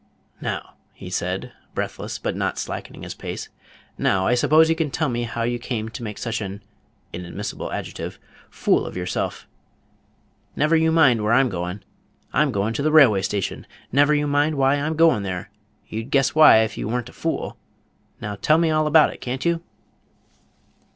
[0.41, 3.49] "Now," he said, breathless, but not slackening his pace,
[3.99, 6.63] "now I suppose you can tell me how you come to make such an"
[7.13, 8.17] inadmissible adjective
[8.49, 9.47] "fool of yourself?
[10.55, 11.83] Never you mind where I'm goin'.
[12.33, 13.67] I'm goin' to the railway station.
[13.91, 15.51] Never you mind why I'm goin' there.
[15.87, 17.57] You'd guess why if you were n't a fool.
[18.19, 19.61] Now tell me all about it, can't you?"